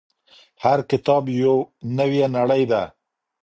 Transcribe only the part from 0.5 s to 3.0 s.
هر کتاب یو نوې نړۍ ده.